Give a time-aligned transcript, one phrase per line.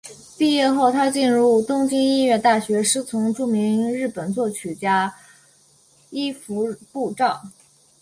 [0.35, 5.13] 毕业后她进入东京音乐大学师从著名日本作曲家
[6.09, 7.43] 伊福部昭。